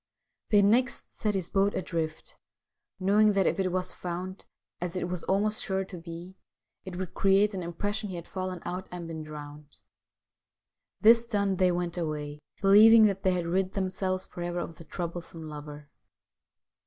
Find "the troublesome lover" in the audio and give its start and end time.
14.77-15.91